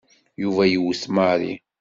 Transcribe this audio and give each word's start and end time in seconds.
Yuba 0.41 0.63
yewwet 0.71 1.03
Mary. 1.15 1.51